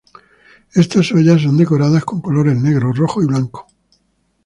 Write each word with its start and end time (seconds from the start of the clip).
Estas 0.73 1.11
ollas 1.11 1.43
son 1.43 1.57
decoradas 1.61 2.03
con 2.05 2.21
colores 2.21 2.57
negros, 2.59 2.97
rojos 2.97 3.23
y 3.23 3.27
blancos. 3.27 3.65